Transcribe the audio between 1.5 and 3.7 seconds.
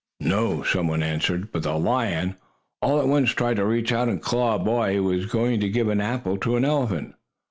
"But the lion, all at once, tried to